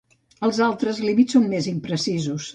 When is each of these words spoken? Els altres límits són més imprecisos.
Els 0.47 0.61
altres 0.67 1.03
límits 1.09 1.37
són 1.39 1.47
més 1.53 1.69
imprecisos. 1.75 2.49